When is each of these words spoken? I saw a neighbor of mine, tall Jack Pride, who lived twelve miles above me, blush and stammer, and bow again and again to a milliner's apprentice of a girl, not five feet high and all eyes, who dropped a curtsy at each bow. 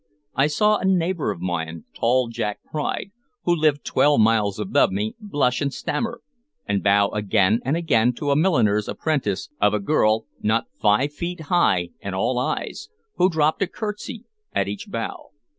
I 0.33 0.47
saw 0.47 0.77
a 0.79 0.83
neighbor 0.83 1.29
of 1.29 1.41
mine, 1.41 1.83
tall 1.93 2.27
Jack 2.27 2.63
Pride, 2.63 3.11
who 3.43 3.55
lived 3.55 3.85
twelve 3.85 4.19
miles 4.19 4.57
above 4.59 4.91
me, 4.91 5.15
blush 5.19 5.61
and 5.61 5.71
stammer, 5.71 6.21
and 6.65 6.81
bow 6.81 7.09
again 7.09 7.59
and 7.63 7.77
again 7.77 8.11
to 8.13 8.31
a 8.31 8.35
milliner's 8.35 8.87
apprentice 8.87 9.51
of 9.61 9.75
a 9.75 9.79
girl, 9.79 10.25
not 10.41 10.65
five 10.79 11.13
feet 11.13 11.41
high 11.53 11.89
and 12.01 12.15
all 12.15 12.39
eyes, 12.39 12.89
who 13.17 13.29
dropped 13.29 13.61
a 13.61 13.67
curtsy 13.67 14.25
at 14.55 14.67
each 14.67 14.87
bow. 14.89 15.29